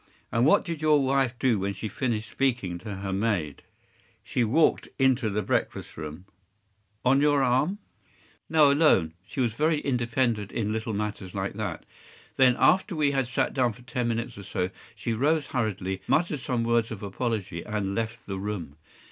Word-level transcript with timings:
And 0.31 0.47
what 0.47 0.65
did 0.65 0.81
your 0.81 0.99
wife 1.05 1.35
do 1.37 1.59
when 1.59 1.75
she 1.75 1.87
finished 1.87 2.31
speaking 2.31 2.79
to 2.79 2.95
her 2.95 3.13
maid?” 3.13 3.61
“She 4.23 4.43
walked 4.43 4.89
into 4.97 5.29
the 5.29 5.43
breakfast 5.43 5.95
room.” 5.95 6.25
“On 7.05 7.21
your 7.21 7.43
arm?” 7.43 7.77
“No, 8.49 8.71
alone. 8.71 9.13
She 9.27 9.41
was 9.41 9.53
very 9.53 9.79
independent 9.81 10.51
in 10.51 10.73
little 10.73 10.95
matters 10.95 11.35
like 11.35 11.53
that. 11.53 11.85
Then, 12.35 12.55
after 12.57 12.95
we 12.95 13.11
had 13.11 13.27
sat 13.27 13.53
down 13.53 13.73
for 13.73 13.83
ten 13.83 14.07
minutes 14.07 14.39
or 14.39 14.43
so, 14.43 14.71
she 14.95 15.13
rose 15.13 15.45
hurriedly, 15.45 16.01
muttered 16.07 16.39
some 16.39 16.63
words 16.63 16.89
of 16.89 17.03
apology, 17.03 17.61
and 17.63 17.93
left 17.93 18.25
the 18.25 18.39
room. 18.39 18.77